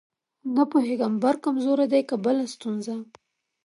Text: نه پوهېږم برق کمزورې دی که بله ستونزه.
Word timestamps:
نه 0.55 0.63
پوهېږم 0.71 1.13
برق 1.23 1.39
کمزورې 1.45 1.85
دی 1.91 2.01
که 2.09 2.15
بله 2.25 2.43
ستونزه. 2.53 2.95